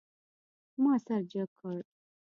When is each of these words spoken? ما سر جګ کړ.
ما 0.83 0.93
سر 1.05 1.21
جګ 1.31 1.49
کړ. 1.59 1.77